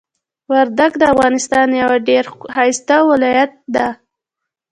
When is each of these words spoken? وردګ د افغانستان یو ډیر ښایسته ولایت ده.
وردګ 0.51 0.91
د 0.99 1.03
افغانستان 1.13 1.67
یو 1.81 1.91
ډیر 2.07 2.23
ښایسته 2.53 2.95
ولایت 3.11 3.51
ده. 3.75 3.87